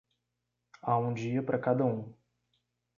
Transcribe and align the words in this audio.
Há 0.81 0.97
um 0.97 1.13
dia 1.13 1.43
para 1.43 1.59
cada 1.59 1.85
um. 1.85 2.11